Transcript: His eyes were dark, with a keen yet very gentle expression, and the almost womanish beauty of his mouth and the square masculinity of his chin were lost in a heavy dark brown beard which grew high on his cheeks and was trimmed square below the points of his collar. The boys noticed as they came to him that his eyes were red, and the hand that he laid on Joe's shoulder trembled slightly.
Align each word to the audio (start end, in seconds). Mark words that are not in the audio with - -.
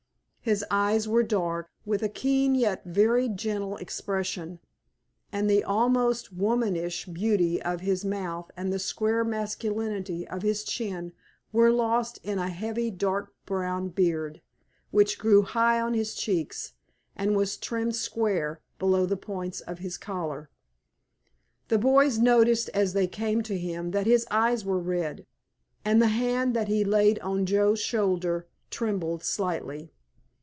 His 0.43 0.65
eyes 0.71 1.07
were 1.07 1.21
dark, 1.21 1.69
with 1.85 2.01
a 2.01 2.09
keen 2.09 2.55
yet 2.55 2.81
very 2.83 3.29
gentle 3.29 3.77
expression, 3.77 4.57
and 5.31 5.47
the 5.47 5.63
almost 5.63 6.33
womanish 6.33 7.05
beauty 7.05 7.61
of 7.61 7.81
his 7.81 8.03
mouth 8.03 8.49
and 8.57 8.73
the 8.73 8.79
square 8.79 9.23
masculinity 9.23 10.27
of 10.27 10.41
his 10.41 10.63
chin 10.63 11.13
were 11.51 11.69
lost 11.69 12.17
in 12.23 12.39
a 12.39 12.49
heavy 12.49 12.89
dark 12.89 13.35
brown 13.45 13.89
beard 13.89 14.41
which 14.89 15.19
grew 15.19 15.43
high 15.43 15.79
on 15.79 15.93
his 15.93 16.15
cheeks 16.15 16.73
and 17.15 17.37
was 17.37 17.55
trimmed 17.55 17.95
square 17.95 18.61
below 18.79 19.05
the 19.05 19.15
points 19.17 19.61
of 19.61 19.77
his 19.77 19.95
collar. 19.95 20.49
The 21.67 21.77
boys 21.77 22.17
noticed 22.17 22.67
as 22.69 22.93
they 22.93 23.05
came 23.05 23.43
to 23.43 23.59
him 23.59 23.91
that 23.91 24.07
his 24.07 24.25
eyes 24.31 24.65
were 24.65 24.79
red, 24.79 25.27
and 25.85 26.01
the 26.01 26.07
hand 26.07 26.55
that 26.55 26.67
he 26.67 26.83
laid 26.83 27.19
on 27.19 27.45
Joe's 27.45 27.79
shoulder 27.79 28.47
trembled 28.71 29.23
slightly. 29.23 29.91